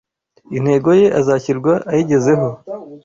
Integoye 0.57 1.05
azashyirwa 1.19 1.73
ayigezeho 1.91 2.47